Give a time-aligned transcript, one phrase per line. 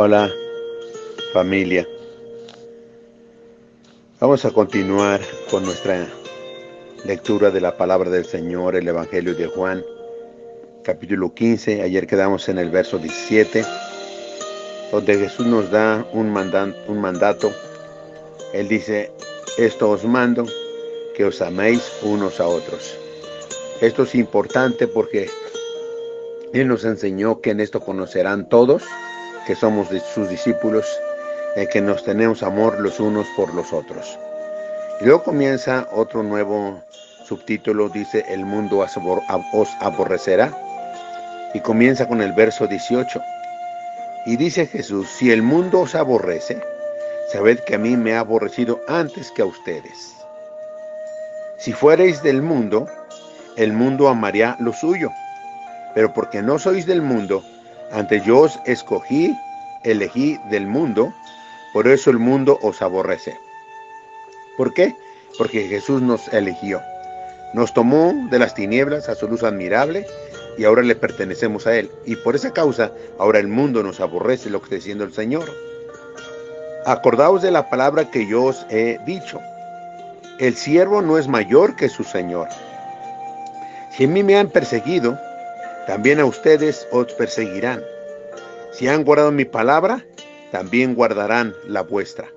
[0.00, 0.32] Hola
[1.32, 1.84] familia.
[4.20, 6.06] Vamos a continuar con nuestra
[7.04, 9.82] lectura de la palabra del Señor, el Evangelio de Juan,
[10.84, 11.82] capítulo 15.
[11.82, 13.64] Ayer quedamos en el verso 17,
[14.92, 16.28] donde Jesús nos da un,
[16.86, 17.50] un mandato.
[18.52, 19.10] Él dice,
[19.58, 20.46] esto os mando,
[21.16, 22.96] que os améis unos a otros.
[23.80, 25.28] Esto es importante porque
[26.52, 28.84] Él nos enseñó que en esto conocerán todos
[29.48, 30.86] que somos sus discípulos,
[31.56, 34.18] en que nos tenemos amor los unos por los otros.
[35.00, 36.82] Y luego comienza otro nuevo
[37.24, 38.84] subtítulo, dice, el mundo
[39.54, 40.52] os aborrecerá.
[41.54, 43.22] Y comienza con el verso 18.
[44.26, 46.60] Y dice Jesús, si el mundo os aborrece,
[47.32, 50.14] sabed que a mí me ha aborrecido antes que a ustedes.
[51.56, 52.86] Si fuereis del mundo,
[53.56, 55.08] el mundo amaría lo suyo.
[55.94, 57.42] Pero porque no sois del mundo,
[57.92, 59.34] ante yo os escogí,
[59.84, 61.12] elegí del mundo,
[61.72, 63.38] por eso el mundo os aborrece.
[64.56, 64.94] ¿Por qué?
[65.36, 66.80] Porque Jesús nos eligió.
[67.54, 70.06] Nos tomó de las tinieblas a su luz admirable
[70.58, 71.90] y ahora le pertenecemos a Él.
[72.04, 75.50] Y por esa causa ahora el mundo nos aborrece, lo que está diciendo el Señor.
[76.84, 79.40] Acordaos de la palabra que yo os he dicho.
[80.38, 82.48] El siervo no es mayor que su Señor.
[83.96, 85.18] Si a mí me han perseguido,
[85.88, 87.82] también a ustedes os perseguirán.
[88.72, 90.04] Si han guardado mi palabra,
[90.52, 92.28] también guardarán la vuestra.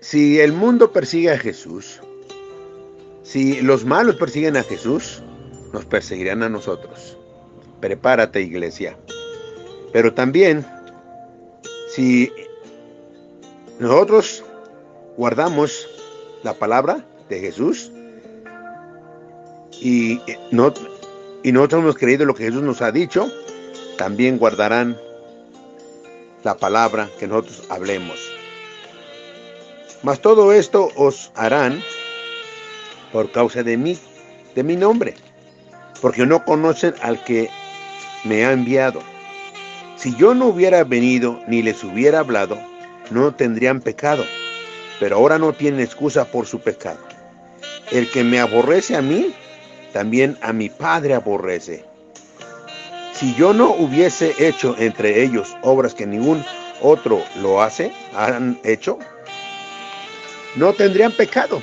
[0.00, 2.00] Si el mundo persigue a Jesús,
[3.22, 5.22] si los malos persiguen a Jesús,
[5.74, 7.18] nos perseguirán a nosotros.
[7.80, 8.96] Prepárate, iglesia.
[9.92, 10.64] Pero también,
[11.90, 12.32] si
[13.78, 14.42] nosotros
[15.18, 15.86] guardamos
[16.42, 17.92] la palabra de Jesús
[19.82, 20.18] y
[20.50, 20.72] no,
[21.42, 23.30] y nosotros hemos creído lo que Jesús nos ha dicho,
[23.96, 24.96] también guardarán
[26.44, 28.18] la palabra que nosotros hablemos.
[30.02, 31.82] Mas todo esto os harán
[33.12, 33.98] por causa de mí,
[34.54, 35.14] de mi nombre,
[36.00, 37.50] porque no conocen al que
[38.24, 39.00] me ha enviado.
[39.96, 42.58] Si yo no hubiera venido ni les hubiera hablado,
[43.10, 44.24] no tendrían pecado,
[45.00, 47.00] pero ahora no tienen excusa por su pecado.
[47.90, 49.34] El que me aborrece a mí,
[49.92, 51.84] también a mi Padre aborrece.
[53.14, 56.44] Si yo no hubiese hecho entre ellos obras que ningún
[56.80, 58.98] otro lo hace, han hecho,
[60.54, 61.62] no tendrían pecado.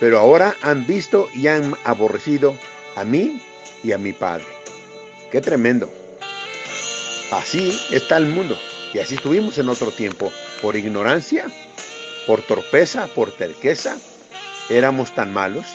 [0.00, 2.56] Pero ahora han visto y han aborrecido
[2.96, 3.42] a mí
[3.82, 4.46] y a mi Padre.
[5.30, 5.90] Qué tremendo.
[7.30, 8.56] Así está el mundo.
[8.94, 10.32] Y así estuvimos en otro tiempo.
[10.62, 11.46] Por ignorancia,
[12.26, 13.98] por torpeza, por terqueza.
[14.70, 15.66] Éramos tan malos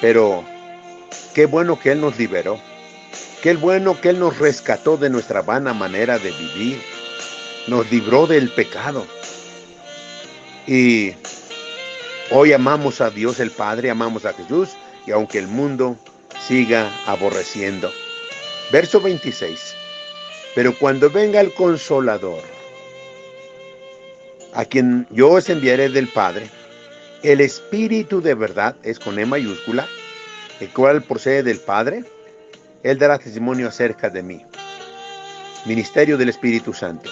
[0.00, 0.44] pero
[1.34, 2.58] qué bueno que Él nos liberó.
[3.42, 6.82] Qué bueno que Él nos rescató de nuestra vana manera de vivir.
[7.66, 9.06] Nos libró del pecado.
[10.66, 11.12] Y
[12.30, 14.70] hoy amamos a Dios el Padre, amamos a Jesús,
[15.06, 15.96] y aunque el mundo
[16.46, 17.92] siga aborreciendo.
[18.72, 19.74] Verso 26.
[20.54, 22.42] Pero cuando venga el consolador,
[24.54, 26.48] a quien yo os enviaré del Padre,
[27.26, 29.88] el Espíritu de verdad es con E mayúscula,
[30.60, 32.04] el cual procede del Padre.
[32.84, 34.44] Él dará testimonio acerca de mí.
[35.64, 37.10] Ministerio del Espíritu Santo.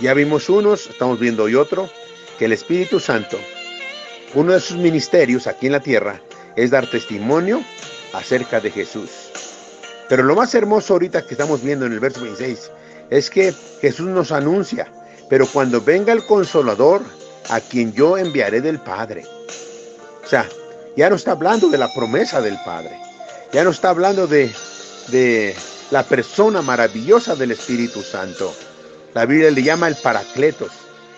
[0.00, 1.88] Ya vimos unos, estamos viendo hoy otro,
[2.36, 3.38] que el Espíritu Santo,
[4.34, 6.20] uno de sus ministerios aquí en la tierra,
[6.56, 7.62] es dar testimonio
[8.12, 9.10] acerca de Jesús.
[10.08, 12.72] Pero lo más hermoso ahorita que estamos viendo en el verso 26
[13.10, 14.90] es que Jesús nos anuncia,
[15.28, 17.02] pero cuando venga el consolador,
[17.48, 19.24] a quien yo enviaré del Padre.
[20.24, 20.48] O sea,
[20.96, 22.98] ya no está hablando de la promesa del Padre.
[23.52, 24.52] Ya no está hablando de,
[25.08, 25.54] de
[25.90, 28.54] la persona maravillosa del Espíritu Santo.
[29.14, 30.70] La Biblia le llama el Paracletos,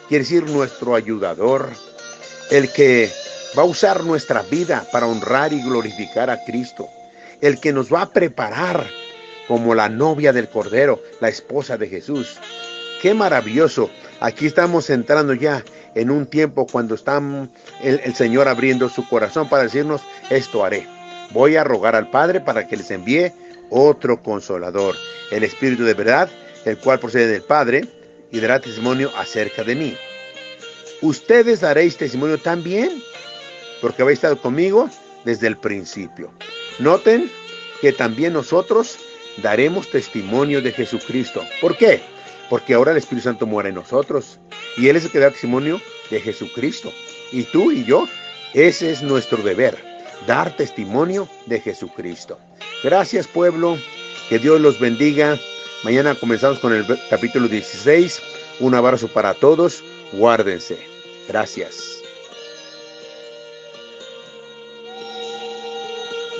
[0.09, 1.69] quiere decir nuestro ayudador,
[2.51, 3.11] el que
[3.57, 6.89] va a usar nuestra vida para honrar y glorificar a Cristo,
[7.41, 8.87] el que nos va a preparar
[9.47, 12.39] como la novia del Cordero, la esposa de Jesús.
[13.03, 13.91] Qué maravilloso.
[14.23, 15.65] Aquí estamos entrando ya
[15.97, 17.21] en un tiempo cuando está
[17.83, 20.87] el, Señor abriendo su corazón para decirnos, esto haré.
[21.33, 23.33] Voy a rogar al Padre para que les envíe
[23.69, 24.95] otro consolador,
[25.33, 26.31] el Espíritu de verdad,
[26.65, 27.89] el cual procede del Padre
[28.31, 29.97] y dará testimonio acerca de mí.
[31.01, 33.03] Ustedes daréis testimonio también,
[33.81, 34.89] porque habéis estado conmigo
[35.25, 36.31] desde el principio.
[36.79, 37.29] Noten
[37.81, 38.99] que también nosotros
[39.43, 41.43] daremos testimonio de Jesucristo.
[41.61, 42.03] ¿Por qué?
[42.53, 44.39] Porque ahora el Espíritu Santo muere en nosotros
[44.77, 46.93] y Él es el que da testimonio de Jesucristo.
[47.31, 48.07] Y tú y yo,
[48.53, 49.83] ese es nuestro deber,
[50.27, 52.39] dar testimonio de Jesucristo.
[52.85, 53.79] Gracias pueblo,
[54.29, 55.39] que Dios los bendiga.
[55.83, 58.21] Mañana comenzamos con el capítulo 16.
[58.61, 59.83] Un abrazo para todos.
[60.13, 60.77] Guárdense.
[61.29, 62.02] Gracias.